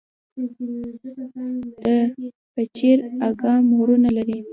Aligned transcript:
د 1.83 1.85
پچیر 2.53 2.97
اګام 3.29 3.63
غرونه 3.77 4.09
لري 4.17 4.37